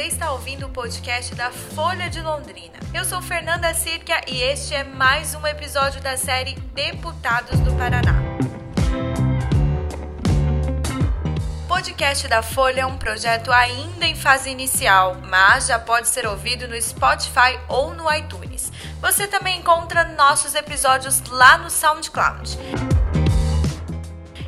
[0.00, 2.72] você está ouvindo o podcast da Folha de Londrina.
[2.94, 8.14] Eu sou Fernanda Circa e este é mais um episódio da série Deputados do Paraná.
[11.64, 16.26] O podcast da Folha é um projeto ainda em fase inicial, mas já pode ser
[16.26, 18.72] ouvido no Spotify ou no iTunes.
[19.02, 22.58] Você também encontra nossos episódios lá no SoundCloud.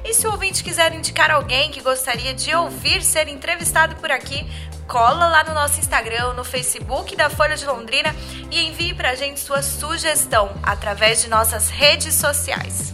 [0.02, 4.46] E se o ouvinte quiser indicar alguém que gostaria de ouvir ser entrevistado por aqui,
[4.92, 8.14] cola lá no nosso Instagram, no Facebook da Folha de Londrina
[8.50, 12.92] e envie pra gente sua sugestão através de nossas redes sociais.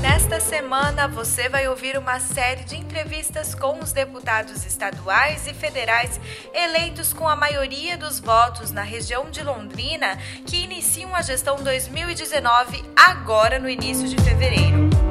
[0.00, 6.18] Nesta semana você vai ouvir uma série de entrevistas com os deputados estaduais e federais
[6.54, 12.82] eleitos com a maioria dos votos na região de Londrina que iniciam a gestão 2019
[12.96, 15.05] agora no início de fevereiro.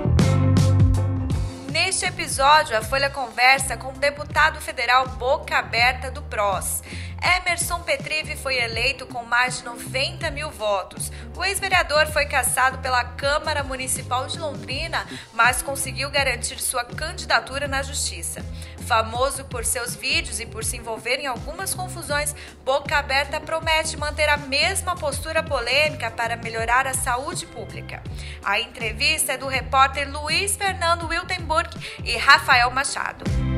[1.96, 6.84] Neste episódio, a Folha conversa com o deputado federal Boca Aberta do PROS.
[7.26, 11.12] Emerson Petrive foi eleito com mais de 90 mil votos.
[11.36, 17.82] O ex-vereador foi cassado pela Câmara Municipal de Londrina, mas conseguiu garantir sua candidatura na
[17.82, 18.46] Justiça.
[18.86, 24.30] Famoso por seus vídeos e por se envolver em algumas confusões, Boca Aberta promete manter
[24.30, 28.04] a mesma postura polêmica para melhorar a saúde pública.
[28.44, 31.70] A entrevista é do repórter Luiz Fernando Wiltenburg
[32.04, 33.55] e Rafael Machado.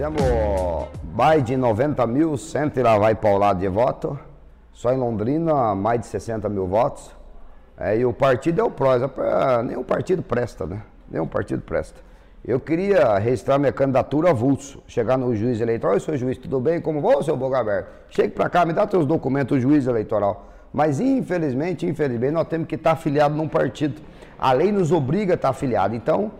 [0.00, 0.22] Fizemos
[1.14, 4.18] mais de 90 mil, cento e lá vai paulado de voto.
[4.72, 7.14] Só em Londrina, mais de 60 mil votos.
[7.76, 9.02] É, e o partido é o PROS.
[9.02, 10.80] É, nenhum partido presta, né?
[11.06, 12.00] Nenhum partido presta.
[12.42, 14.82] Eu queria registrar minha candidatura avulso.
[14.86, 16.80] Chegar no juiz eleitoral, eu sou juiz, tudo bem?
[16.80, 17.90] Como vou, seu Bogaberto?
[18.08, 20.48] Chegue para cá, me dá teus documentos, juiz eleitoral.
[20.72, 24.00] Mas infelizmente, infelizmente, nós temos que estar afiliado num partido.
[24.38, 25.94] A lei nos obriga a estar afiliado.
[25.94, 26.32] Então,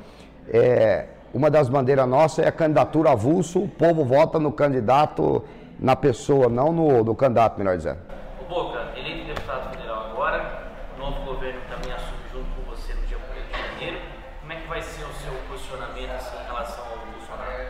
[0.48, 3.60] é, uma das bandeiras nossas é a candidatura avulso.
[3.60, 5.44] O povo vota no candidato,
[5.78, 7.98] na pessoa, não no, no candidato, melhor dizendo.
[8.40, 10.64] O Boca, eleito deputado federal agora,
[10.96, 14.00] o novo governo também assume junto com você no dia 1 de janeiro.
[14.40, 17.68] Como é que vai ser o seu posicionamento assim, em relação ao Bolsonaro?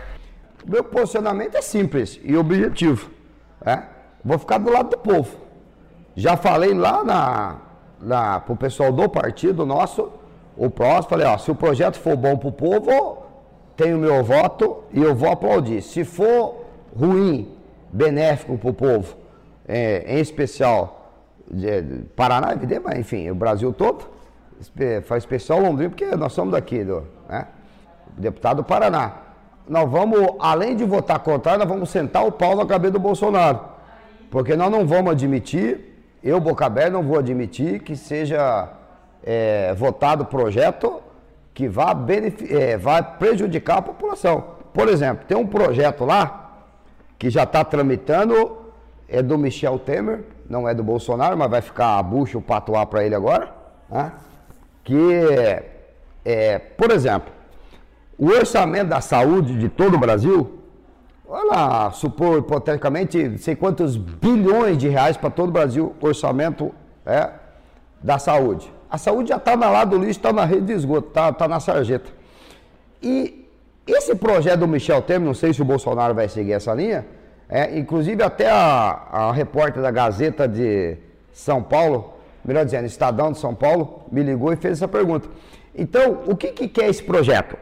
[0.67, 3.11] O meu posicionamento é simples e objetivo.
[3.65, 3.83] É?
[4.25, 5.37] Vou ficar do lado do povo.
[6.17, 7.57] Já falei lá na,
[8.01, 10.11] na, pro pessoal do partido nosso,
[10.57, 13.30] o próximo, falei, ó, se o projeto for bom pro povo,
[13.81, 15.81] tenho meu voto e eu vou aplaudir.
[15.81, 17.57] Se for ruim,
[17.91, 19.17] benéfico para o povo,
[19.67, 21.15] é, em especial
[21.51, 24.05] de, de Paraná, evidente, mas enfim, o Brasil todo,
[25.05, 27.47] faz especial Londrina, porque nós somos daqui, do, né?
[28.19, 29.15] deputado do Paraná.
[29.67, 33.61] Nós vamos, além de votar contra, nós vamos sentar o pau na cabeça do Bolsonaro.
[34.31, 38.69] Porque nós não vamos admitir, eu, Boca Aberta, não vou admitir que seja
[39.25, 41.01] é, votado projeto
[41.61, 41.95] que vai,
[42.49, 42.79] é,
[43.19, 44.45] prejudicar a população.
[44.73, 46.63] Por exemplo, tem um projeto lá
[47.19, 48.57] que já está tramitando,
[49.07, 52.87] é do Michel Temer, não é do Bolsonaro, mas vai ficar a bucha, o patuá
[52.87, 53.53] para ele agora,
[53.91, 54.11] né?
[54.83, 55.13] que,
[56.25, 57.31] é, por exemplo,
[58.17, 60.61] o orçamento da saúde de todo o Brasil,
[61.29, 66.73] olha lá, supor hipoteticamente, sei quantos bilhões de reais para todo o Brasil, orçamento
[67.05, 67.29] é,
[68.03, 68.73] da saúde.
[68.91, 71.47] A saúde já está na lá do lixo, está na rede de esgoto, está tá
[71.47, 72.11] na sarjeta.
[73.01, 73.49] E
[73.87, 77.07] esse projeto do Michel Temer, não sei se o Bolsonaro vai seguir essa linha,
[77.49, 80.97] é, inclusive até a, a repórter da Gazeta de
[81.33, 82.15] São Paulo,
[82.45, 85.29] melhor dizendo, Estadão de São Paulo, me ligou e fez essa pergunta.
[85.75, 87.57] Então, o que, que quer esse projeto?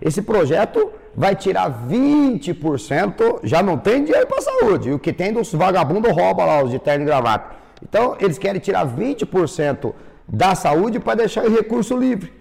[0.00, 5.32] Esse projeto vai tirar 20%, já não tem dinheiro para saúde, e o que tem
[5.32, 7.56] dos vagabundos rouba lá, os de terno e gravata.
[7.82, 9.92] Então, eles querem tirar 20%
[10.28, 12.32] da saúde para deixar em recurso livre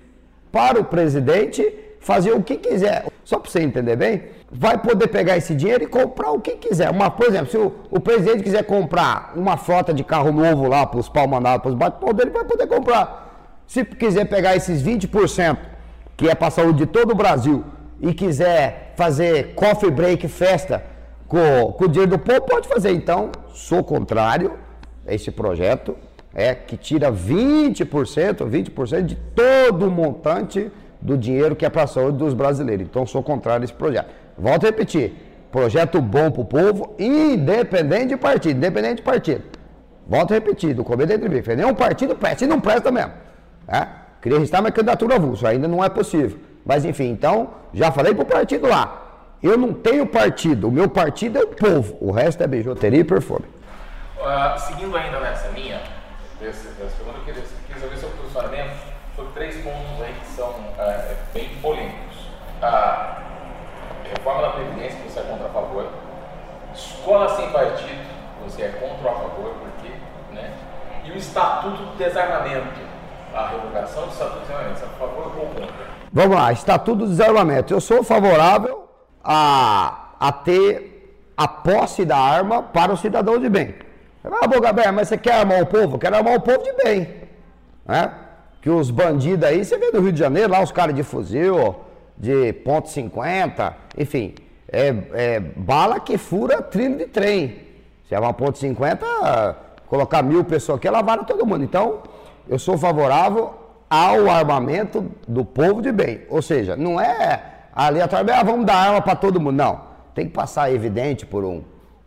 [0.51, 3.05] para o presidente fazer o que quiser.
[3.23, 6.89] Só para você entender bem, vai poder pegar esse dinheiro e comprar o que quiser.
[6.89, 10.85] Uma, por exemplo, se o, o presidente quiser comprar uma frota de carro novo lá
[10.85, 13.61] para os pau mandados, para os bate dele, vai poder comprar.
[13.67, 15.57] Se quiser pegar esses 20%,
[16.15, 17.63] que é para a saúde de todo o Brasil,
[17.99, 20.83] e quiser fazer coffee break festa
[21.27, 22.91] com, com o dinheiro do povo, pode fazer.
[22.91, 24.53] Então, sou contrário
[25.05, 25.95] a esse projeto
[26.37, 31.87] é que tira 20%, 20% de todo o montante do dinheiro que é para a
[31.87, 32.85] saúde dos brasileiros.
[32.87, 34.13] Então sou contrário a esse projeto.
[34.37, 35.15] Volto a repetir,
[35.51, 39.41] projeto bom para o povo, independente de partido, independente de partido.
[40.07, 43.13] Volto a repetir, do começo da entrevista, nenhum partido presta, e não presta mesmo.
[43.67, 43.87] É?
[44.21, 46.37] Queria registrar minha candidatura avulso, ainda não é possível.
[46.63, 49.05] Mas enfim, então, já falei para o partido lá.
[49.41, 53.03] Eu não tenho partido, o meu partido é o povo, o resto é bijuteria e
[53.03, 53.45] perfume.
[54.17, 55.96] Uh, seguindo ainda nessa linha,
[56.39, 58.75] desse, dessa pergunta, eu queria, queria saber seu posicionamento
[59.15, 62.27] sobre três pontos aí que são é, bem polêmicos.
[62.61, 63.23] A
[64.03, 65.87] reforma da Previdência, você é contra a favor.
[66.73, 68.07] Escola sem partido,
[68.43, 69.91] você é contra ou a favor, por quê?
[70.31, 70.53] Né?
[71.05, 72.79] E o Estatuto do Desarmamento,
[73.33, 75.87] a revogação do Estatuto do Desarmamento, você é a favor ou contra?
[76.13, 77.73] Vamos lá, Estatuto do Desarmamento.
[77.73, 78.87] Eu sou favorável
[79.23, 83.86] a, a ter a posse da arma para o cidadão de bem.
[84.31, 85.97] Ah, Bogaber, mas você quer armar o povo?
[85.97, 87.07] Quero armar o povo de bem.
[87.85, 88.11] Né?
[88.61, 91.75] Que os bandidos aí, você vê no Rio de Janeiro, lá os caras de fuzil,
[92.17, 94.35] de ponto .50, enfim,
[94.69, 97.59] é, é, bala que fura trilho de trem.
[98.07, 99.55] Se é uma ponto .50,
[99.87, 101.63] colocar mil pessoas aqui, ela vara todo mundo.
[101.63, 102.01] Então,
[102.47, 103.53] eu sou favorável
[103.89, 106.21] ao armamento do povo de bem.
[106.29, 109.55] Ou seja, não é aleatório, ah, vamos dar arma para todo mundo.
[109.55, 109.81] Não.
[110.13, 111.63] Tem que passar evidente por um,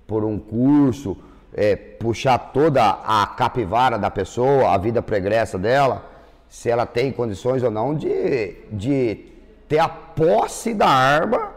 [0.07, 1.17] por um curso,
[1.55, 6.05] é, puxar toda a capivara da pessoa, a vida pregressa dela,
[6.49, 9.27] se ela tem condições ou não de, de
[9.69, 11.53] ter a posse da arma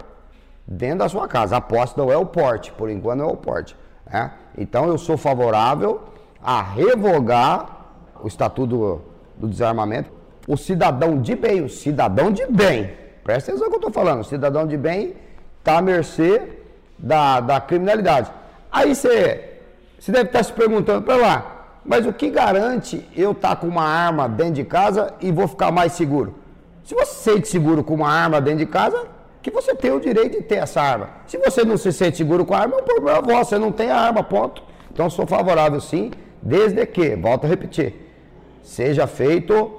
[0.68, 1.58] dentro da sua casa.
[1.58, 3.76] A posse não é o porte, por enquanto não é o porte.
[4.12, 4.32] Né?
[4.58, 6.02] Então eu sou favorável
[6.42, 7.86] a revogar
[8.22, 9.02] o Estatuto
[9.38, 10.12] do, Desarmamento.
[10.48, 12.92] O cidadão de bem, o cidadão de bem,
[13.24, 15.16] presta atenção no que eu estou falando, o cidadão de bem
[15.60, 16.42] está à mercê
[17.00, 18.30] da, da criminalidade.
[18.72, 19.53] Aí você
[20.04, 23.68] você deve estar se perguntando, para lá, mas o que garante eu estar tá com
[23.68, 26.36] uma arma dentro de casa e vou ficar mais seguro?
[26.84, 29.08] Se você se sente seguro com uma arma dentro de casa,
[29.42, 31.10] que você tem o direito de ter essa arma.
[31.26, 33.72] Se você não se sente seguro com a arma, é um problema vosso, você não
[33.72, 34.62] tem a arma, ponto.
[34.92, 36.12] Então sou favorável sim,
[36.42, 37.96] desde que, volto a repetir,
[38.62, 39.72] seja feito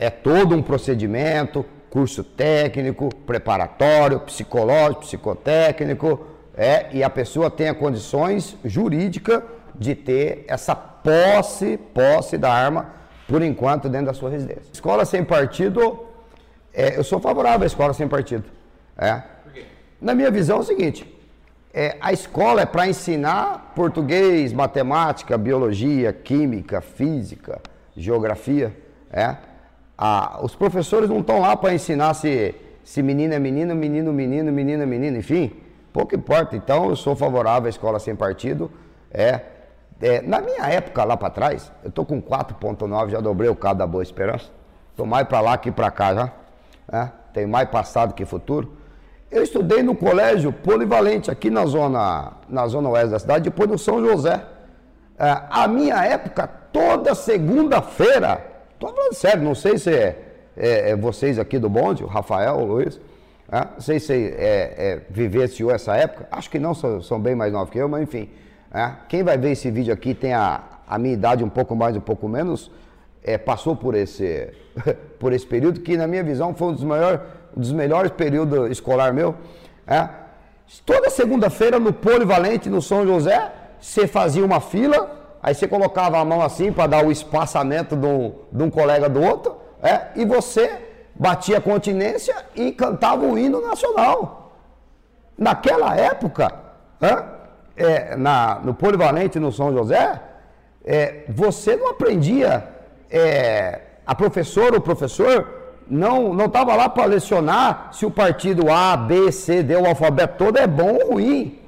[0.00, 6.26] é todo um procedimento, curso técnico, preparatório, psicológico, psicotécnico,
[6.56, 9.42] é, e a pessoa tenha condições jurídicas
[9.80, 12.90] de ter essa posse, posse da arma,
[13.26, 14.70] por enquanto, dentro da sua residência.
[14.70, 16.00] Escola sem partido,
[16.74, 18.44] é, eu sou favorável à escola sem partido.
[18.98, 19.22] É.
[19.98, 21.18] Na minha visão é o seguinte,
[21.72, 27.58] é, a escola é para ensinar português, matemática, biologia, química, física,
[27.96, 28.76] geografia.
[29.10, 29.36] É.
[29.96, 32.54] A, os professores não estão lá para ensinar se,
[32.84, 35.52] se menino é menino, menino, menino, menina, menino, enfim.
[35.90, 36.54] Pouco importa.
[36.54, 38.70] Então, eu sou favorável à escola sem partido.
[39.10, 39.40] É,
[40.00, 43.80] é, na minha época, lá para trás, eu estou com 4.9, já dobrei o cabo
[43.80, 44.46] da Boa Esperança.
[44.90, 46.32] Estou mais para lá que para cá já.
[46.90, 48.76] É, tem mais passado que futuro.
[49.30, 53.78] Eu estudei no colégio polivalente, aqui na zona, na zona oeste da cidade, depois no
[53.78, 54.42] São José.
[55.18, 58.42] É, a minha época, toda segunda-feira,
[58.72, 60.18] estou falando sério, não sei se é,
[60.56, 62.98] é, é, vocês aqui do bonde, o Rafael, o Luiz,
[63.52, 67.52] é, não sei se é, vivenciou essa época, acho que não, são, são bem mais
[67.52, 68.30] novos que eu, mas enfim.
[68.72, 71.96] É, quem vai ver esse vídeo aqui tem a, a minha idade um pouco mais,
[71.96, 72.70] um pouco menos,
[73.22, 74.48] é, passou por esse,
[75.18, 77.20] por esse período, que na minha visão foi um dos, maior,
[77.56, 79.34] um dos melhores períodos escolar meu.
[79.86, 80.08] É.
[80.86, 83.50] Toda segunda-feira no Polivalente, no São José,
[83.80, 88.06] você fazia uma fila, aí você colocava a mão assim para dar o espaçamento de
[88.06, 90.78] um, de um colega do outro, é, e você
[91.12, 94.52] batia continência e cantava o hino nacional.
[95.36, 96.52] Naquela época,
[98.16, 100.20] na, no Polivalente no São José,
[100.84, 102.68] é, você não aprendia,
[103.10, 105.46] é, a professora ou professor
[105.88, 110.36] não não estava lá para lecionar se o partido A, B, C, D, o alfabeto
[110.38, 111.58] todo é bom ou ruim.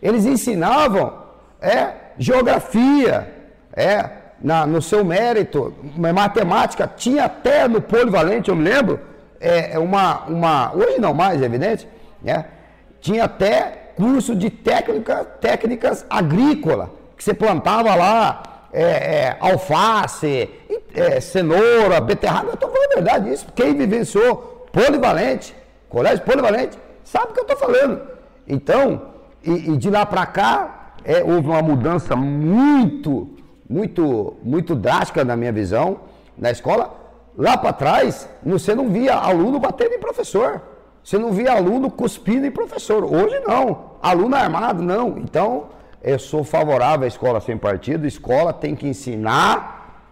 [0.00, 1.12] Eles ensinavam
[1.60, 3.32] é, geografia,
[3.72, 9.00] é, na, no seu mérito, matemática, tinha até no polivalente, eu me lembro,
[9.40, 11.88] é, é, uma, uma, hoje não mais, é evidente,
[12.22, 12.44] né?
[13.00, 20.48] tinha até curso de técnica, técnicas agrícolas, que você plantava lá é, é, alface,
[20.94, 25.54] é, cenoura, beterraba, eu estou falando a verdade, isso, quem vivenciou polivalente,
[25.88, 28.00] colégio polivalente, sabe o que eu estou falando.
[28.46, 29.02] Então,
[29.44, 33.36] e, e de lá para cá, é, houve uma mudança muito
[33.68, 36.00] muito, muito drástica na minha visão,
[36.36, 36.94] na escola.
[37.36, 40.62] Lá para trás, você não via aluno batendo em professor.
[41.02, 43.04] Você não via aluno cuspindo em professor.
[43.04, 43.92] Hoje não.
[44.02, 45.18] Aluno armado, não.
[45.18, 45.66] Então,
[46.02, 48.06] eu sou favorável à escola sem partido.
[48.06, 50.04] Escola tem que ensinar,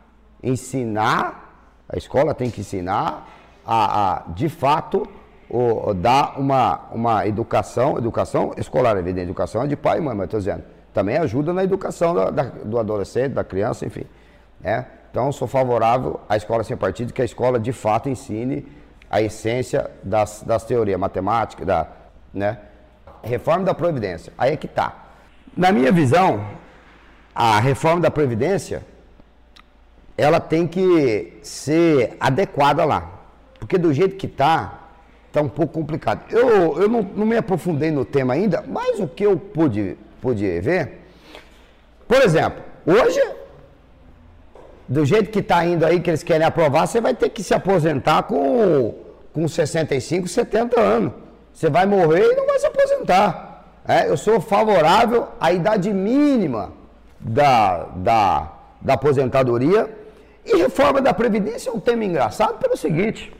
[0.43, 3.28] ensinar, a escola tem que ensinar
[3.66, 5.07] a, a de fato,
[5.50, 10.25] o, dar uma, uma educação, educação escolar, evidente, educação é de pai e mãe, mas
[10.25, 10.64] estou dizendo,
[10.95, 14.05] também ajuda na educação da, da, do adolescente, da criança, enfim.
[14.61, 14.87] Né?
[15.11, 18.66] Então, sou favorável à escola sem partido, que a escola de fato ensine
[19.10, 21.86] a essência das, das teorias matemáticas, da
[22.32, 22.58] né?
[23.22, 24.32] reforma da Previdência.
[24.36, 25.06] Aí é que está.
[25.56, 26.46] Na minha visão,
[27.34, 28.82] a reforma da Previdência,
[30.16, 33.10] ela tem que ser adequada lá.
[33.58, 34.86] Porque do jeito que está,
[35.26, 36.25] está um pouco complicado.
[36.30, 40.60] Eu, eu não, não, me aprofundei no tema ainda, mas o que eu pude, pude
[40.60, 41.06] ver,
[42.08, 43.20] por exemplo, hoje,
[44.88, 47.52] do jeito que está indo aí, que eles querem aprovar, você vai ter que se
[47.52, 48.95] aposentar com,
[49.33, 51.12] com 65, 70 anos.
[51.52, 53.64] Você vai morrer e não vai se aposentar.
[53.88, 56.73] É, eu sou favorável à idade mínima
[57.19, 59.88] da, da, da aposentadoria.
[60.45, 63.33] E reforma da Previdência é um tema engraçado pelo seguinte.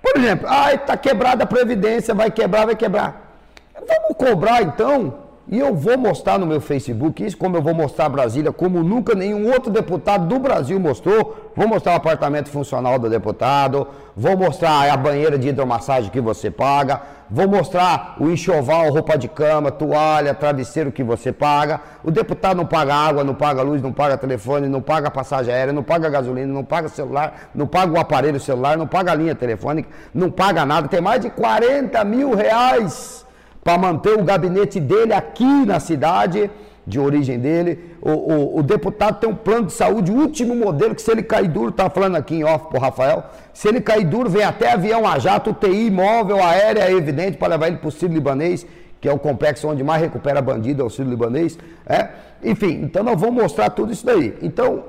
[0.00, 3.38] Por exemplo, ah, está quebrada a Previdência, vai quebrar, vai quebrar.
[3.74, 8.08] Vamos cobrar então e eu vou mostrar no meu Facebook isso, como eu vou mostrar
[8.08, 11.52] Brasília, como nunca nenhum outro deputado do Brasil mostrou.
[11.54, 13.86] Vou mostrar o apartamento funcional do deputado,
[14.16, 17.00] vou mostrar a banheira de hidromassagem que você paga,
[17.30, 21.80] vou mostrar o enxoval, roupa de cama, toalha, travesseiro que você paga.
[22.02, 25.72] O deputado não paga água, não paga luz, não paga telefone, não paga passagem aérea,
[25.72, 29.34] não paga gasolina, não paga celular, não paga o aparelho celular, não paga a linha
[29.34, 30.88] telefônica, não paga nada.
[30.88, 33.25] Tem mais de 40 mil reais
[33.66, 36.48] para manter o gabinete dele aqui na cidade
[36.86, 37.96] de origem dele.
[38.00, 41.48] O, o, o, deputado tem um plano de saúde, último modelo, que se ele cair
[41.48, 45.04] duro, tá falando aqui em off pro Rafael, se ele cair duro, vem até avião
[45.04, 48.64] a jato, UTI, móvel, aérea, é evidente, para levar ele para o Ciro Libanês,
[49.00, 51.58] que é o complexo onde mais recupera bandido, é o Ciro Libanês.
[51.84, 52.10] É?
[52.44, 54.32] Enfim, então nós vamos mostrar tudo isso daí.
[54.42, 54.84] Então,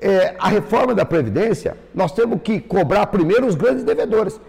[0.00, 4.40] é, a reforma da Previdência, nós temos que cobrar primeiro os grandes devedores.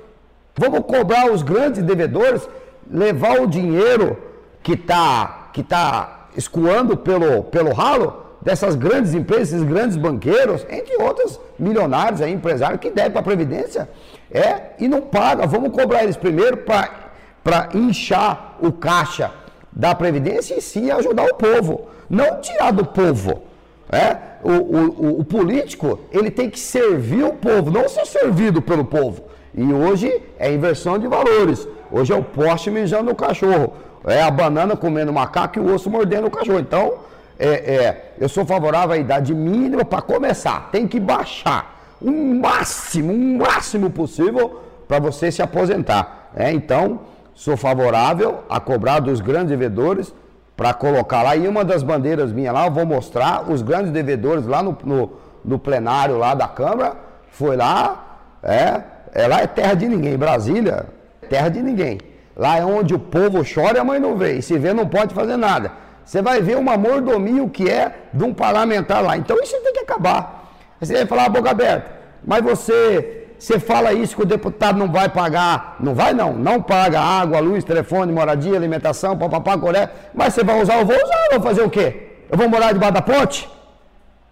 [0.55, 2.49] Vamos cobrar os grandes devedores
[2.89, 4.17] levar o dinheiro
[4.63, 10.95] que está que tá escoando pelo, pelo ralo dessas grandes empresas, esses grandes banqueiros, entre
[11.01, 13.89] outros milionários, aí, empresários que devem para a Previdência,
[14.31, 15.47] é, e não paga.
[15.47, 19.31] Vamos cobrar eles primeiro para inchar o caixa
[19.71, 23.43] da Previdência e sim ajudar o povo, não tirar do povo.
[23.91, 24.17] É?
[24.43, 29.23] O, o, o, político ele tem que servir o povo, não ser servido pelo povo.
[29.55, 31.67] E hoje é inversão de valores.
[31.91, 33.73] Hoje é o poste mijando o cachorro.
[34.05, 36.59] É a banana comendo o macaco e o osso mordendo o cachorro.
[36.59, 36.93] Então,
[37.39, 40.69] é, é, eu sou favorável à idade mínima para começar.
[40.71, 46.29] Tem que baixar o máximo, o máximo possível para você se aposentar.
[46.35, 47.01] É, então,
[47.33, 50.13] sou favorável a cobrar dos grandes devedores
[50.55, 51.35] para colocar lá.
[51.35, 55.11] E uma das bandeiras minhas lá, eu vou mostrar os grandes devedores lá no, no,
[55.43, 56.95] no plenário lá da Câmara.
[57.29, 58.81] Foi lá, é,
[59.13, 60.17] é lá é terra de ninguém.
[60.17, 60.85] Brasília,
[61.27, 61.99] terra de ninguém.
[62.35, 64.33] Lá é onde o povo chora e a mãe não vê.
[64.33, 65.71] E se vê, não pode fazer nada.
[66.05, 69.17] Você vai ver uma mordomia o que é de um parlamentar lá.
[69.17, 70.53] Então isso tem que acabar.
[70.79, 71.91] Você vai falar a boca aberta.
[72.23, 75.75] Mas você, você fala isso que o deputado não vai pagar.
[75.79, 76.33] Não vai não.
[76.33, 79.89] Não paga água, luz, telefone, moradia, alimentação, papapá, colé.
[80.13, 82.07] Mas você vai usar, eu vou usar, eu vou fazer o quê?
[82.31, 83.49] Eu vou morar debaixo da ponte?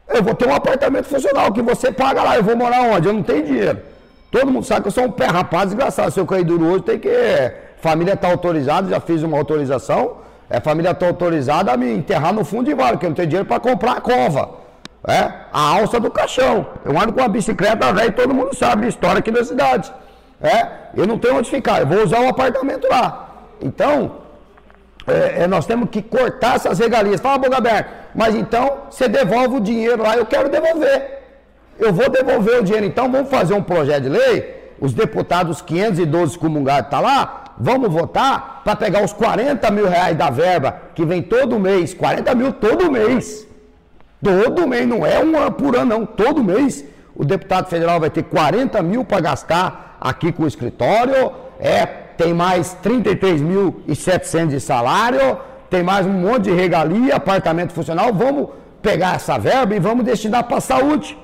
[0.07, 2.37] Eu vou ter um apartamento funcional que você paga lá.
[2.37, 3.07] Eu vou morar onde?
[3.07, 3.81] Eu não tenho dinheiro.
[4.32, 6.12] Todo mundo sabe que eu sou um pé rapaz desgraçado.
[6.12, 7.10] Se eu cair duro hoje, tem que.
[7.77, 10.17] Família está autorizada, já fiz uma autorização.
[10.50, 13.27] É, família está autorizada a me enterrar no fundo de vale, porque eu não tenho
[13.27, 14.65] dinheiro para comprar a cova.
[15.08, 16.65] É, a alça do caixão.
[16.84, 19.91] Eu ando com uma bicicleta velha, todo mundo sabe a história aqui da cidade.
[20.41, 23.29] É, eu não tenho onde ficar, eu vou usar um apartamento lá.
[23.62, 24.17] Então,
[25.08, 27.22] é, é, nós temos que cortar essas regalias.
[27.22, 27.89] Fala, boca aberta.
[28.13, 31.25] Mas então, você devolve o dinheiro lá, eu quero devolver
[31.79, 32.86] eu vou devolver o dinheiro.
[32.86, 37.91] Então vamos fazer um projeto de lei, os deputados 512 comungados estão tá lá, vamos
[37.91, 42.53] votar para pegar os 40 mil reais da verba que vem todo mês, 40 mil
[42.53, 43.48] todo mês.
[44.24, 46.84] Todo mês, não é um ano por ano, não, todo mês.
[47.15, 52.34] O deputado federal vai ter 40 mil para gastar aqui com o escritório, é, tem
[52.34, 55.38] mais 33.700 de salário,
[55.70, 58.13] tem mais um monte de regalia, apartamento funcional.
[58.13, 58.50] Vamos
[58.82, 61.17] pegar essa verba e vamos destinar para a saúde.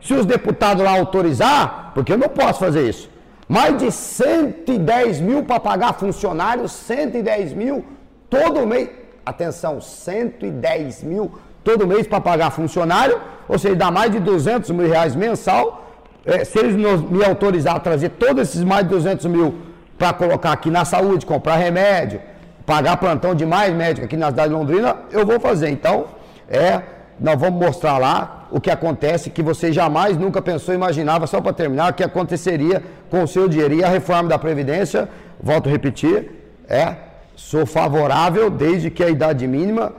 [0.00, 3.10] Se os deputados lá autorizar, porque eu não posso fazer isso.
[3.48, 7.84] Mais de 110 mil para pagar funcionários, 110 mil
[8.28, 8.90] todo mês.
[9.24, 11.32] Atenção, 110 mil
[11.64, 15.86] todo mês para pagar funcionário, ou seja, dá mais de 200 mil reais mensal.
[16.24, 19.54] É, se eles me autorizar a trazer todos esses mais de 200 mil
[19.96, 22.20] para colocar aqui na saúde, comprar remédio,
[22.66, 25.70] pagar plantão de mais médico aqui na cidade de Londrina, eu vou fazer.
[25.70, 26.06] Então,
[26.48, 26.82] é,
[27.18, 31.52] nós vamos mostrar lá o que acontece que você jamais nunca pensou, imaginava, só para
[31.52, 33.74] terminar, o que aconteceria com o seu dinheiro.
[33.74, 35.08] E a reforma da Previdência,
[35.40, 36.30] volto a repetir,
[36.68, 36.96] é,
[37.36, 39.92] sou favorável desde que a idade mínima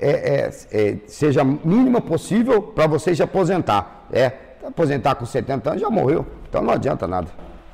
[0.00, 4.06] é, é, é, seja mínima possível para você se aposentar.
[4.12, 4.32] É,
[4.66, 7.28] aposentar com 70 anos já morreu, então não adianta nada.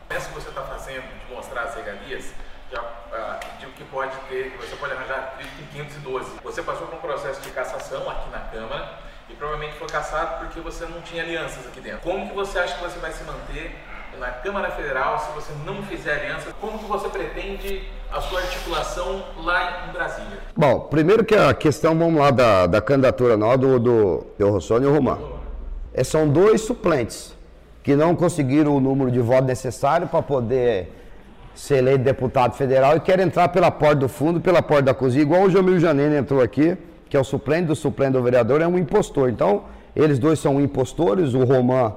[0.09, 2.33] Essa que você está fazendo de mostrar as regalias,
[2.73, 6.31] já, uh, de que pode ter, você pode arranjar em 512.
[6.43, 8.99] Você passou por um processo de cassação aqui na Câmara,
[9.35, 12.01] provavelmente foi caçado porque você não tinha alianças aqui dentro.
[12.01, 13.75] Como que você acha que você vai se manter
[14.19, 16.53] na Câmara Federal se você não fizer aliança?
[16.61, 20.39] Como que você pretende a sua articulação lá em Brasília?
[20.57, 24.85] Bom, primeiro que a questão, vamos lá, da, da candidatura não, do, do, do Rossoni
[24.85, 25.19] e o Román.
[25.93, 27.37] É, são dois suplentes
[27.83, 30.93] que não conseguiram o número de votos necessário para poder
[31.55, 35.23] ser eleito deputado federal e querem entrar pela porta do fundo, pela porta da cozinha,
[35.23, 36.77] igual o Jamil Janene entrou aqui,
[37.11, 39.29] que é o suplente do suplente do vereador, é um impostor.
[39.29, 39.65] Então,
[39.97, 41.93] eles dois são impostores, o Román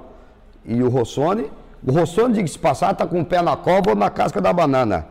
[0.66, 1.52] e o Rossoni.
[1.86, 5.06] O Rossoni, diga-se passar, está com o pé na cova ou na casca da banana.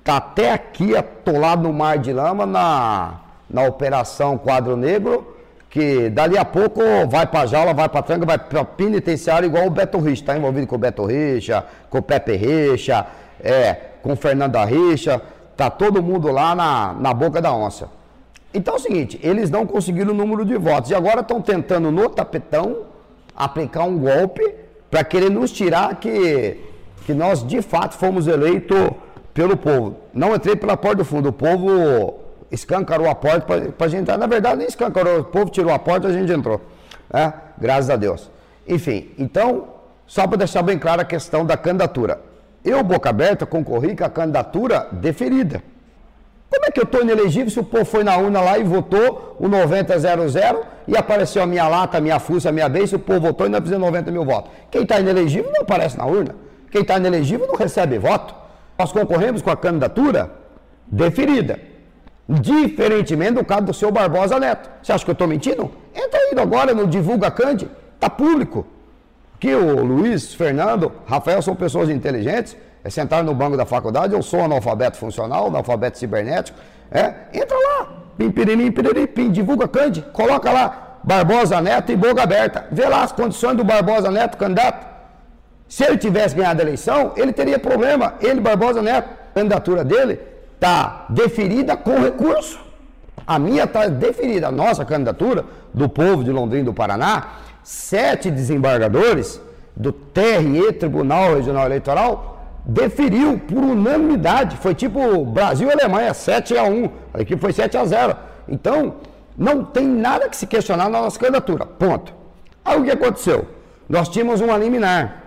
[0.00, 5.36] Está até aqui atolado no mar de lama na, na Operação Quadro Negro,
[5.70, 9.70] que dali a pouco vai para jaula, vai para tranca, vai para penitenciário, igual o
[9.70, 10.22] Beto Richa.
[10.22, 13.06] Está envolvido com o Beto Richa, com o Pepe Richa,
[13.40, 15.22] é, com o Fernando Richa.
[15.52, 17.97] Está todo mundo lá na, na boca da onça.
[18.52, 21.90] Então é o seguinte, eles não conseguiram o número de votos e agora estão tentando
[21.90, 22.84] no tapetão
[23.36, 24.54] aplicar um golpe
[24.90, 26.58] para querer nos tirar que,
[27.04, 28.90] que nós de fato fomos eleitos
[29.34, 29.96] pelo povo.
[30.12, 32.18] Não entrei pela porta do fundo, o povo
[32.50, 34.16] escancarou a porta para a gente entrar.
[34.16, 36.60] Na verdade, nem escancarou, o povo tirou a porta e a gente entrou.
[37.12, 37.32] Né?
[37.58, 38.30] Graças a Deus.
[38.66, 39.68] Enfim, então,
[40.06, 42.20] só para deixar bem clara a questão da candidatura.
[42.64, 45.62] Eu, Boca Aberta, concorri com a candidatura deferida.
[46.50, 49.36] Como é que eu estou inelegível se o povo foi na urna lá e votou
[49.38, 53.20] o 9000 e apareceu a minha lata, a minha fuça, a minha beiça, o povo
[53.20, 54.50] votou e nós fizemos 90 mil votos?
[54.70, 56.34] Quem está inelegível não aparece na urna.
[56.70, 58.34] Quem está inelegível não recebe voto.
[58.78, 60.30] Nós concorremos com a candidatura
[60.86, 61.60] deferida.
[62.26, 64.70] Diferentemente do caso do seu Barbosa Neto.
[64.82, 65.70] Você acha que eu estou mentindo?
[65.94, 68.66] Entra aí agora no Divulga Cande, está público.
[69.38, 74.22] Que o Luiz, Fernando, Rafael são pessoas inteligentes é sentar no banco da faculdade, eu
[74.22, 76.58] sou analfabeto funcional, analfabeto cibernético.
[76.90, 82.22] É, entra lá, pim, piririm, piririm, pim, divulga Cande, coloca lá Barbosa Neto e boca
[82.22, 82.66] aberta.
[82.70, 84.86] Vê lá as condições do Barbosa Neto, candidato.
[85.68, 88.14] Se ele tivesse ganhado a eleição, ele teria problema.
[88.20, 90.18] Ele, Barbosa Neto, a candidatura dele
[90.54, 92.58] está deferida com recurso.
[93.26, 94.48] A minha está deferida.
[94.48, 97.28] A nossa candidatura, do povo de Londrina do Paraná,
[97.62, 99.40] sete desembargadores
[99.76, 102.37] do TRE, Tribunal Regional Eleitoral,
[102.68, 104.58] deferiu por unanimidade.
[104.58, 106.90] Foi tipo Brasil e Alemanha, 7 a 1.
[107.14, 108.16] A equipe foi 7 a 0.
[108.46, 108.96] Então,
[109.36, 111.64] não tem nada que se questionar na nossa candidatura.
[111.64, 112.12] Ponto.
[112.62, 113.48] Aí o que aconteceu?
[113.88, 115.22] Nós tínhamos uma liminar.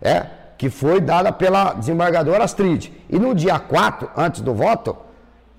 [0.00, 0.24] É,
[0.56, 2.90] que foi dada pela desembargadora Astrid.
[3.10, 4.96] E no dia 4, antes do voto,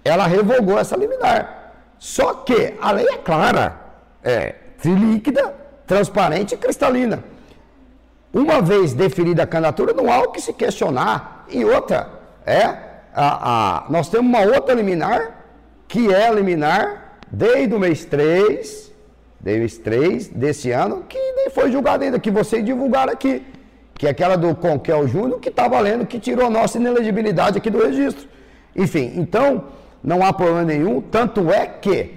[0.04, 1.74] ela revogou essa liminar.
[2.00, 3.80] Só que a lei é clara,
[4.24, 5.54] é trilíquida,
[5.86, 7.24] transparente e cristalina.
[8.34, 11.46] Uma vez definida a candidatura, não há o que se questionar.
[11.50, 12.10] E outra,
[12.46, 12.64] é,
[13.14, 15.46] a, a, nós temos uma outra liminar,
[15.88, 18.92] que é liminar desde o mês 3,
[19.40, 23.46] desde o mês 3 desse ano, que nem foi julgada ainda, que vocês divulgaram aqui.
[23.96, 27.70] Que é aquela do Conquel Júnior, que está valendo, que tirou a nossa inelegibilidade aqui
[27.70, 28.28] do registro.
[28.76, 29.66] Enfim, então,
[30.02, 32.14] não há problema nenhum, tanto é que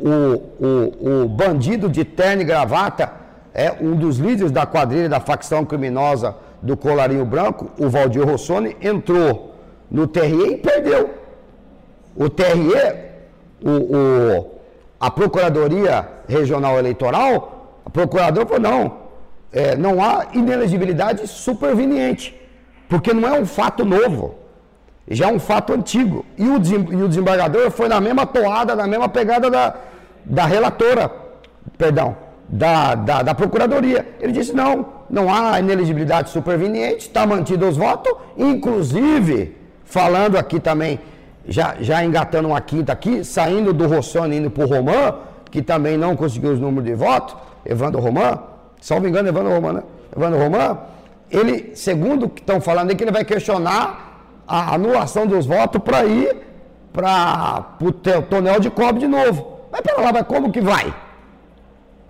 [0.00, 3.23] o, o, o bandido de terno e gravata
[3.54, 8.76] é um dos líderes da quadrilha da facção criminosa do Colarinho Branco, o Valdir Rossoni,
[8.82, 9.54] entrou
[9.88, 11.10] no TRE e perdeu.
[12.16, 12.74] O TRE,
[13.62, 14.50] o, o,
[14.98, 18.96] a Procuradoria Regional Eleitoral, a procuradora falou, não,
[19.52, 22.34] é, não há inelegibilidade superveniente,
[22.88, 24.34] porque não é um fato novo,
[25.06, 26.24] já é um fato antigo.
[26.36, 29.74] E o, e o desembargador foi na mesma toada, na mesma pegada da,
[30.24, 31.10] da relatora,
[31.76, 32.16] perdão,
[32.54, 34.06] da, da, da, Procuradoria.
[34.20, 41.00] Ele disse: não, não há ineligibilidade superveniente, está mantido os votos, inclusive, falando aqui também,
[41.48, 45.16] já, já engatando uma quinta aqui, saindo do Rossoni indo para o Romã,
[45.50, 47.34] que também não conseguiu os números de votos,
[47.66, 48.38] Evandro Romã,
[48.80, 49.82] salvo engano, Evandro Romã, né?
[50.16, 50.78] Evandro Romã,
[51.28, 56.04] ele, segundo que estão falando aí, que ele vai questionar a anulação dos votos para
[56.04, 56.36] ir
[56.92, 59.58] para o tonel de cobre de novo.
[59.72, 60.94] Mas pera lá, mas como que vai?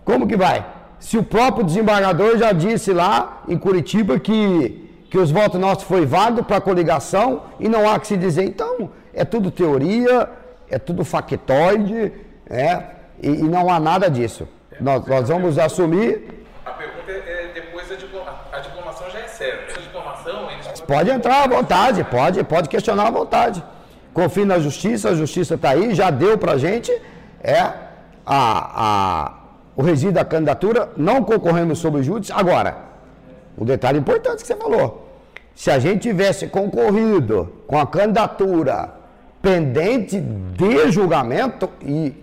[0.04, 0.64] Como que vai?
[1.00, 6.06] Se o próprio desembargador já disse lá em Curitiba que, que os votos nossos foi
[6.06, 10.28] válido para a coligação e não há que se dizer, então, é tudo teoria,
[10.68, 12.12] é tudo factoide,
[12.48, 12.82] é,
[13.22, 14.48] e, e não há nada disso.
[14.80, 16.44] Nós, nós vamos assumir.
[16.64, 19.60] A pergunta é, é depois da diploma, a diplomação já é séria.
[19.76, 20.80] A diplomação, eles...
[20.80, 23.62] Pode entrar à vontade, pode, pode questionar à vontade.
[24.12, 26.90] Confie na justiça, a justiça está aí, já deu para a gente
[27.42, 27.82] é, a,
[28.26, 29.43] a
[29.76, 32.32] o resíduo da candidatura, não concorremos sobre o júdice.
[32.32, 32.76] Agora,
[33.58, 35.08] um detalhe importante que você falou.
[35.54, 38.92] Se a gente tivesse concorrido com a candidatura
[39.40, 42.14] pendente de julgamento, e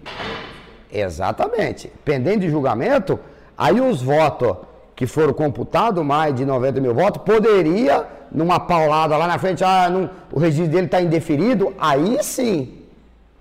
[0.92, 3.20] exatamente, pendente de julgamento,
[3.58, 4.58] aí os votos
[4.96, 9.90] que foram computados, mais de 90 mil votos, poderia, numa paulada lá na frente, ah,
[9.90, 12.78] não, o registro dele está indeferido, aí sim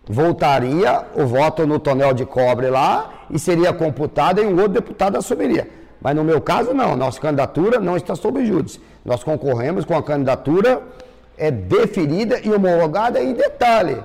[0.08, 5.16] voltaria o voto no tonel de cobre lá e seria computado e um outro deputado
[5.16, 5.68] assumiria.
[6.00, 6.96] Mas no meu caso, não.
[6.96, 8.80] Nossa candidatura não está sob júdice.
[9.04, 10.82] Nós concorremos com a candidatura
[11.40, 13.96] é deferida e homologada em detalhe.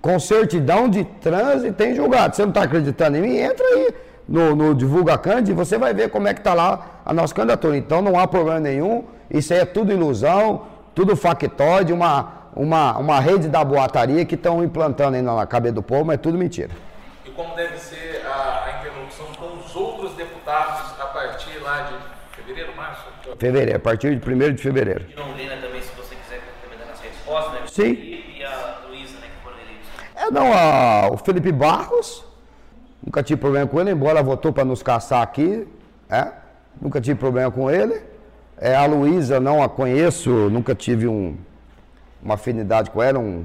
[0.00, 2.36] Com certidão de trânsito em julgado.
[2.36, 3.36] Você não está acreditando em mim?
[3.36, 3.94] Entra aí
[4.28, 7.34] no, no Divulga Cande e você vai ver como é que está lá a nossa
[7.34, 7.76] candidatura.
[7.76, 9.04] Então não há problema nenhum.
[9.28, 14.62] Isso aí é tudo ilusão, tudo factóide, uma, uma, uma rede da boataria que estão
[14.62, 16.70] implantando aí na cabeça do povo, mas é tudo mentira.
[17.24, 22.36] E como deve ser a, a interlocução com os outros deputados a partir lá de
[22.36, 23.02] fevereiro, março?
[23.38, 25.04] Fevereiro, a partir de 1 de fevereiro.
[25.04, 27.60] De Londrina também, se você quiser complementar nas respostas, né?
[27.68, 27.92] Sim.
[27.92, 29.88] E a Luísa, né, que foram eleitos.
[30.16, 32.24] É, não, a, o Felipe Barros,
[33.04, 35.66] nunca tive problema com ele, embora votou para nos caçar aqui,
[36.10, 36.32] é,
[36.80, 38.02] nunca tive problema com ele.
[38.60, 41.36] É, a Luísa, não a conheço, nunca tive um,
[42.20, 43.44] uma afinidade com ela, um,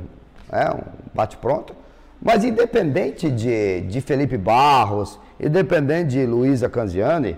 [0.51, 0.81] é, um
[1.13, 1.75] bate-pronto.
[2.19, 7.37] Mas independente de, de Felipe Barros, independente de Luísa Canziani,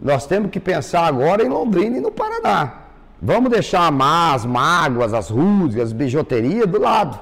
[0.00, 2.84] nós temos que pensar agora em Londrina e no Paraná.
[3.20, 7.18] Vamos deixar as mágoas, as rusgas, bijuteria do lado.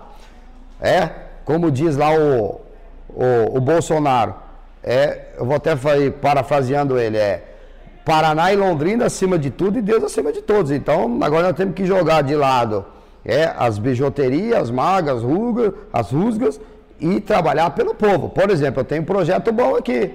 [0.80, 1.08] É,
[1.44, 2.60] como diz lá o,
[3.08, 4.34] o, o Bolsonaro,
[4.82, 7.44] é, eu vou até falar, parafraseando ele, é
[8.04, 10.72] Paraná e Londrina acima de tudo e Deus acima de todos.
[10.72, 12.84] Então agora nós temos que jogar de lado
[13.24, 16.60] é, as bijuterias, as magas, as rugas, as rusgas
[16.98, 18.28] e trabalhar pelo povo.
[18.28, 20.10] Por exemplo, eu tenho um projeto bom aqui.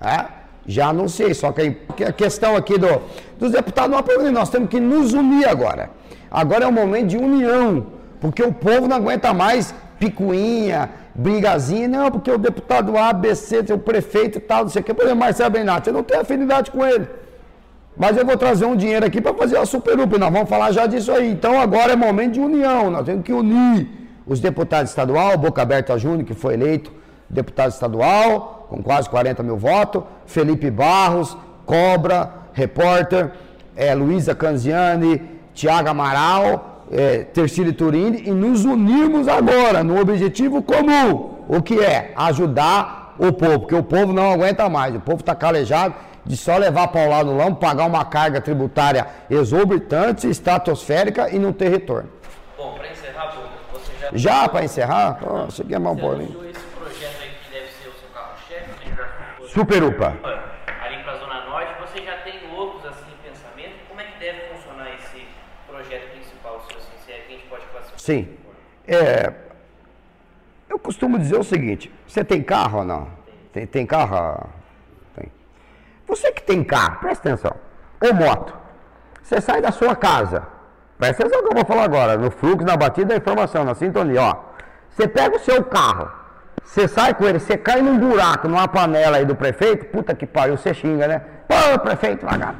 [0.00, 3.02] É, já anunciei, só que a questão aqui do,
[3.38, 5.90] dos deputados não problema, nós temos que nos unir agora.
[6.30, 7.86] Agora é um momento de união,
[8.20, 13.58] porque o povo não aguenta mais picuinha, brigazinha, não, porque o deputado A, B, C,
[13.72, 16.18] o prefeito e tal, não sei o que, por exemplo, Marcelo Benato, você não tem
[16.18, 17.06] afinidade com ele.
[17.96, 20.18] Mas eu vou trazer um dinheiro aqui para fazer a Super UP.
[20.18, 21.30] Nós vamos falar já disso aí.
[21.30, 22.90] Então agora é momento de união.
[22.90, 23.86] Nós temos que unir
[24.26, 26.90] os deputados estadual, Boca Aberta Júnior, que foi eleito
[27.32, 33.32] deputado estadual, com quase 40 mil votos, Felipe Barros, Cobra, repórter,
[33.74, 35.22] é, Luísa Canziani,
[35.54, 42.12] Tiago Amaral, é, Tercílio Turini, e nos unirmos agora no objetivo comum, o que é
[42.16, 46.56] ajudar o povo, porque o povo não aguenta mais, o povo está calejado de só
[46.56, 51.68] levar para o lado do lombo, pagar uma carga tributária exorbitante, estratosférica e não ter
[51.68, 52.08] retorno.
[52.56, 53.34] Bom, para encerrar,
[53.72, 54.10] você já...
[54.12, 55.18] Já para encerrar?
[55.22, 56.44] Oh, isso aqui é mal bolinho.
[56.48, 58.96] esse projeto aí que deve ser o seu carro-chefe, né?
[58.96, 59.04] Já
[59.52, 60.16] Super UPA.
[60.82, 63.86] Ali para a Zona Norte, você já tem outros assim pensamento?
[63.86, 65.26] Como é que deve funcionar esse
[65.68, 67.98] projeto principal, se assim, se é que a gente pode classificar?
[67.98, 68.38] Sim.
[68.88, 69.30] É,
[70.70, 73.08] eu costumo dizer o seguinte, você tem carro ou não?
[73.52, 74.48] Tem, tem carro?
[76.06, 77.54] Você que tem carro, presta atenção,
[78.02, 78.54] ou moto,
[79.22, 80.46] você sai da sua casa,
[80.98, 84.22] presta atenção que eu vou falar agora, no fluxo, na batida da informação, na sintonia,
[84.22, 84.36] ó.
[84.88, 86.10] Você pega o seu carro,
[86.64, 90.26] você sai com ele, você cai num buraco, numa panela aí do prefeito, puta que
[90.26, 91.22] pariu, você xinga, né?
[91.46, 92.58] Pô, prefeito vagabundo,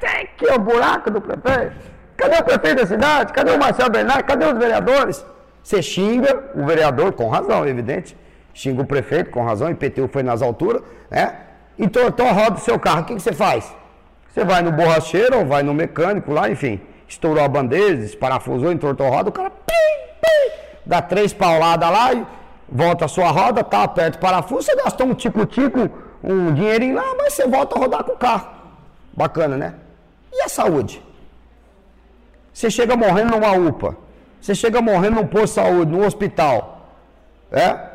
[0.00, 1.92] tem aqui o buraco do prefeito.
[2.16, 3.32] Cadê o prefeito da cidade?
[3.32, 4.24] Cadê o Marcelo Bernardo?
[4.24, 5.24] Cadê os vereadores?
[5.62, 8.16] Você xinga o vereador, com razão, evidente.
[8.52, 11.34] Xinga o prefeito, com razão, IPTU foi nas alturas, né?
[11.78, 13.74] entortou a roda do seu carro, o que, que você faz?
[14.28, 19.06] Você vai no borracheiro ou vai no mecânico lá, enfim, estourou a bandeja, desparafusou, entortou
[19.06, 19.72] a roda, o cara pim,
[20.20, 20.52] pim,
[20.86, 22.26] dá três pauladas lá e
[22.72, 25.90] volta a sua roda, tá aperta o parafuso, você gastou um tico-tico,
[26.24, 28.48] um dinheirinho lá, mas você volta a rodar com o carro.
[29.12, 29.74] Bacana, né?
[30.32, 31.02] E a saúde?
[32.52, 33.96] Você chega morrendo numa UPA,
[34.40, 36.88] você chega morrendo num posto de saúde, num hospital,
[37.50, 37.92] é?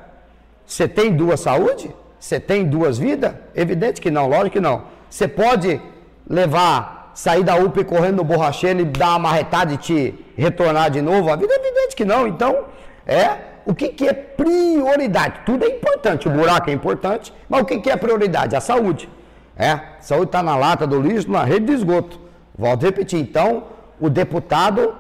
[0.66, 1.94] Você tem duas saúde?
[2.20, 3.34] Você tem duas vidas?
[3.56, 4.84] Evidente que não, lógico que não.
[5.10, 5.82] Você pode
[6.30, 11.02] levar, sair da UPA correndo no borracheiro e dar uma marretada e te retornar de
[11.02, 11.32] novo?
[11.32, 12.28] A vida é evidente que não.
[12.28, 12.66] Então,
[13.06, 15.42] é o que, que é prioridade?
[15.46, 18.56] Tudo é importante, o buraco é importante, mas o que, que é prioridade?
[18.56, 19.10] A saúde.
[19.58, 22.18] É, saúde está na lata do lixo, na rede de esgoto.
[22.58, 23.20] Volto a repetir.
[23.20, 23.66] Então,
[24.00, 24.96] o deputado,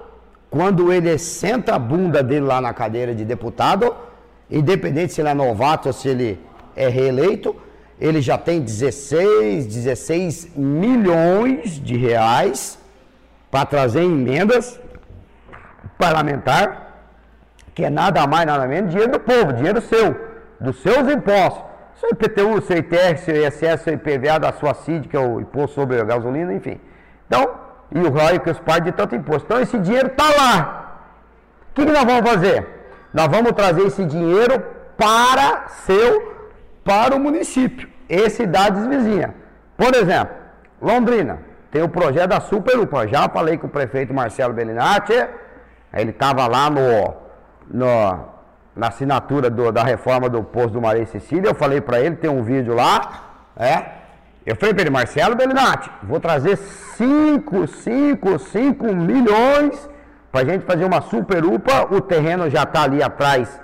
[0.49, 3.95] quando ele senta a bunda dele lá na cadeira de deputado,
[4.51, 6.37] independente se ele é novato ou se ele
[6.75, 7.55] é reeleito,
[8.01, 12.77] ele já tem 16, 16 milhões de reais
[13.49, 14.77] para trazer emendas
[15.97, 16.86] parlamentar,
[17.77, 20.19] que é nada mais, nada menos, dinheiro do povo, dinheiro seu,
[20.59, 21.63] dos seus impostos.
[21.97, 25.75] Seu IPTU, seu ITR, seu ISS, seu IPVA da sua CID, que é o imposto
[25.75, 26.81] sobre a gasolina, enfim.
[27.27, 27.51] Então,
[27.91, 29.43] e o ROI que os pais de tanto imposto.
[29.45, 31.01] Então, esse dinheiro está lá.
[31.69, 32.67] O que, que nós vamos fazer?
[33.13, 34.59] Nós vamos trazer esse dinheiro
[34.97, 36.35] para seu
[36.83, 39.33] para o município e cidades vizinhas.
[39.77, 40.35] Por exemplo,
[40.81, 41.37] Londrina,
[41.69, 43.07] tem o projeto da Super UPA.
[43.07, 45.13] Já falei com o prefeito Marcelo Bellinati,
[45.93, 47.26] ele estava lá no,
[47.69, 48.19] no,
[48.75, 51.49] na assinatura do, da reforma do posto do Maria Cecília.
[51.49, 53.23] Eu falei para ele, tem um vídeo lá,
[53.55, 53.97] é.
[54.45, 59.89] Eu falei para ele, Marcelo Bellinati, vou trazer 5, 5, 5 milhões
[60.31, 61.93] para a gente fazer uma super UPA.
[61.93, 63.59] O terreno já está ali atrás,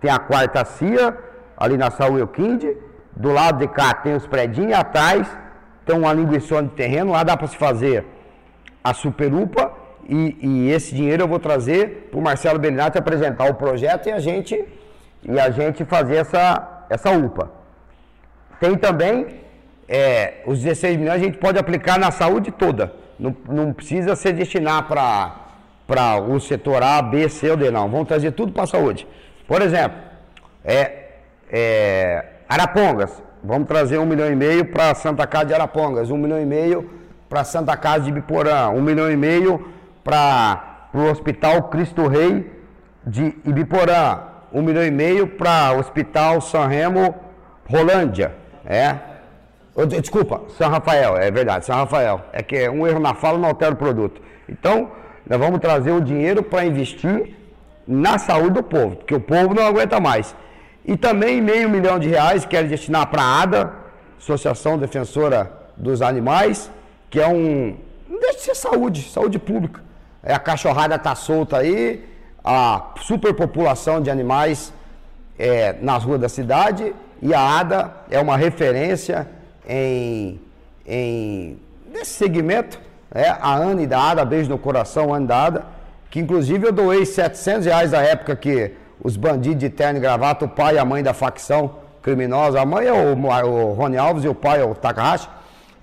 [0.00, 1.16] tem a quarta CIA,
[1.56, 2.76] ali na Saúl Euquinde.
[3.14, 5.26] Do lado de cá tem os predinhos, atrás
[5.86, 8.04] tem uma linguiça de terreno, lá dá para se fazer
[8.84, 9.72] a super UPA.
[10.08, 14.12] E, e, esse dinheiro eu vou trazer para o Marcelo Bellinati apresentar o projeto e
[14.12, 14.64] a gente,
[15.24, 17.50] e a gente fazer essa, essa UPA.
[18.60, 19.26] Tem também
[19.88, 22.92] é, os 16 milhões a gente pode aplicar na saúde toda.
[23.18, 27.88] Não, não precisa ser destinar para o setor A, B, C ou D, não.
[27.88, 29.06] Vamos trazer tudo para a saúde.
[29.46, 29.98] Por exemplo,
[30.64, 31.08] é,
[31.50, 33.22] é, Arapongas.
[33.42, 36.90] Vamos trazer um milhão e meio para Santa Casa de Arapongas, um milhão e meio
[37.28, 39.75] para Santa Casa de Ibiporã, um milhão e meio
[40.06, 42.48] para o Hospital Cristo Rei
[43.04, 44.20] de Ibiporã,
[44.52, 47.12] um milhão e meio para o Hospital São Remo
[47.68, 48.32] Rolândia,
[48.64, 48.96] é?
[50.00, 52.22] Desculpa, São Rafael, é verdade, São Rafael.
[52.32, 54.22] É que é um erro na fala não altera o produto.
[54.48, 54.92] Então,
[55.28, 57.34] nós vamos trazer o dinheiro para investir
[57.86, 60.34] na saúde do povo, porque o povo não aguenta mais.
[60.84, 63.72] E também meio milhão de reais quero destinar para a ADA,
[64.18, 66.70] Associação Defensora dos Animais,
[67.10, 67.76] que é um.
[68.08, 69.84] Não deixa de ser saúde, saúde pública.
[70.22, 72.04] É, a cachorrada está solta aí,
[72.44, 74.72] a superpopulação de animais
[75.38, 79.28] é, nas ruas da cidade, e a ADA é uma referência
[79.68, 80.40] em,
[80.86, 81.58] em
[81.90, 82.78] nesse segmento,
[83.14, 85.64] é, a Anne da ADA, beijo no coração, Anne da ADA,
[86.10, 90.44] que inclusive eu doei 700 reais na época que os bandidos de terno e gravata,
[90.44, 94.24] o pai e a mãe da facção criminosa, a mãe é o, o Rony Alves
[94.24, 95.28] e o pai é o Takahashi,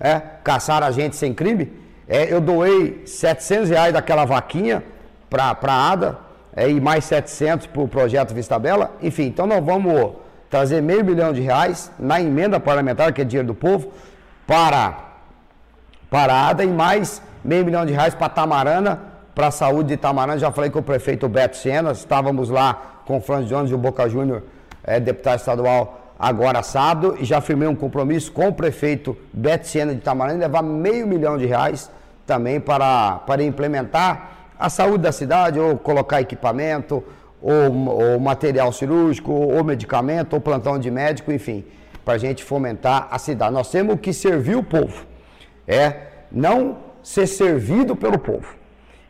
[0.00, 1.83] é, caçaram a gente sem crime.
[2.08, 4.82] É, eu doei 700 reais daquela vaquinha
[5.30, 6.18] para a ADA
[6.54, 8.92] é, e mais 700 para o projeto Vista Bela.
[9.02, 10.12] Enfim, então nós vamos
[10.50, 13.92] trazer meio milhão de reais na emenda parlamentar, que é dinheiro do povo,
[14.46, 14.98] para,
[16.10, 19.00] para a ADA e mais meio milhão de reais para Tamarana,
[19.34, 20.38] para a saúde de Tamarana.
[20.38, 23.78] Já falei com o prefeito Beto Sena, estávamos lá com o Franz Jones e o
[23.78, 24.42] Boca Júnior,
[24.84, 29.94] é, deputado estadual, agora sábado, e já firmei um compromisso com o prefeito Beto Sena
[29.94, 31.90] de Tamarana, levar meio milhão de reais
[32.26, 37.04] também para, para implementar a saúde da cidade, ou colocar equipamento,
[37.42, 41.62] ou, ou material cirúrgico, ou medicamento, ou plantão de médico, enfim,
[42.02, 43.52] para a gente fomentar a cidade.
[43.52, 45.04] Nós temos que servir o povo,
[45.68, 45.94] é
[46.32, 48.54] não ser servido pelo povo.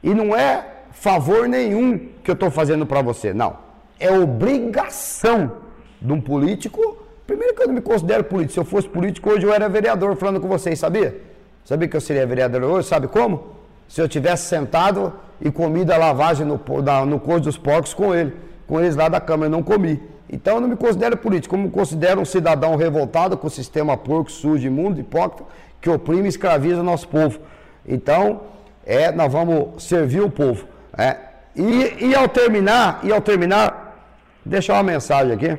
[0.02, 3.62] E não é favor nenhum que eu estou fazendo para você, não
[3.98, 5.52] é obrigação
[6.00, 7.03] de um político.
[7.26, 8.54] Primeiro que eu não me considero político.
[8.54, 11.20] Se eu fosse político hoje eu era vereador falando com vocês, sabia?
[11.64, 12.88] Sabia que eu seria vereador hoje?
[12.88, 13.54] Sabe como?
[13.88, 16.60] Se eu tivesse sentado e comido a lavagem no,
[17.06, 18.34] no couro dos porcos com ele,
[18.66, 20.00] com eles lá da Câmara, eu não comi.
[20.30, 23.96] Então eu não me considero político, como me considero um cidadão revoltado com o sistema
[23.96, 25.44] porco, sujo, imundo, hipócrita,
[25.80, 27.38] que oprime e escraviza o nosso povo.
[27.86, 28.40] Então,
[28.86, 30.66] é, nós vamos servir o povo.
[30.96, 31.16] É.
[31.54, 33.96] E, e ao terminar, e ao terminar,
[34.44, 35.58] deixar uma mensagem aqui,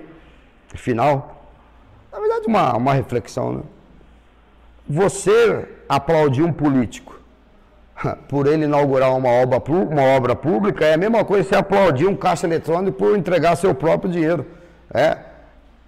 [0.76, 1.35] final.
[2.16, 3.62] Na verdade, uma, uma reflexão, né?
[4.88, 7.20] Você aplaudir um político
[8.30, 12.08] por ele inaugurar uma obra, uma obra pública é a mesma coisa que você aplaudir
[12.08, 14.46] um caixa eletrônico por entregar seu próprio dinheiro.
[14.94, 15.18] É,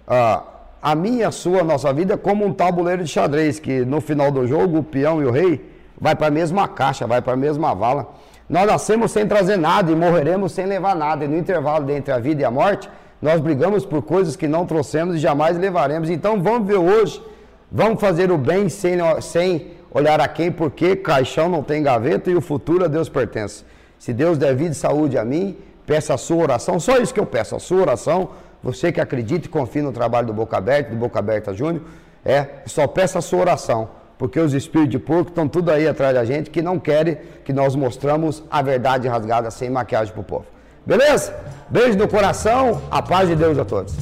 [0.06, 0.42] a,
[0.82, 3.98] a minha, a sua, a nossa vida é como um tabuleiro de xadrez, que no
[4.02, 5.64] final do jogo o peão e o rei
[5.98, 8.06] vai para a mesma caixa, vai para a mesma vala.
[8.50, 11.24] Nós nascemos sem trazer nada e morreremos sem levar nada.
[11.24, 14.64] E no intervalo entre a vida e a morte, nós brigamos por coisas que não
[14.66, 16.10] trouxemos e jamais levaremos.
[16.10, 17.22] Então vamos ver hoje,
[17.70, 22.36] vamos fazer o bem sem, sem olhar a quem, porque caixão não tem gaveta e
[22.36, 23.64] o futuro a Deus pertence.
[23.98, 27.20] Se Deus der vida e saúde a mim, peça a sua oração, só isso que
[27.20, 28.30] eu peço, a sua oração.
[28.62, 31.82] Você que acredita e confia no trabalho do Boca Aberta, do Boca Aberta Júnior,
[32.24, 36.12] é, só peça a sua oração porque os espíritos de porco estão tudo aí atrás
[36.12, 40.24] da gente que não querem que nós mostramos a verdade rasgada sem maquiagem para o
[40.24, 40.57] povo.
[40.88, 41.38] Beleza?
[41.68, 43.92] Beijo no coração, a paz de Deus a todos.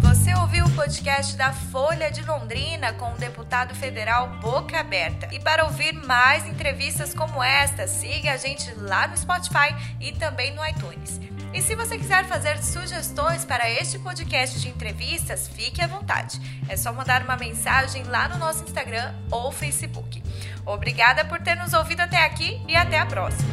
[0.00, 5.28] Você ouviu o podcast da Folha de Londrina com o deputado federal Boca Aberta.
[5.32, 10.52] E para ouvir mais entrevistas como esta, siga a gente lá no Spotify e também
[10.52, 11.20] no iTunes.
[11.54, 16.40] E se você quiser fazer sugestões para este podcast de entrevistas, fique à vontade.
[16.68, 20.20] É só mandar uma mensagem lá no nosso Instagram ou Facebook.
[20.66, 23.50] Obrigada por ter nos ouvido até aqui e até a próxima.